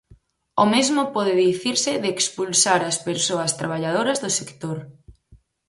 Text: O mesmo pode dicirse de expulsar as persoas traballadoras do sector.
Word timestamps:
O 0.63 0.65
mesmo 0.73 1.01
pode 1.15 1.33
dicirse 1.47 1.91
de 2.03 2.09
expulsar 2.17 2.81
as 2.91 2.97
persoas 3.07 3.51
traballadoras 3.59 4.17
do 4.23 4.29
sector. 4.39 4.77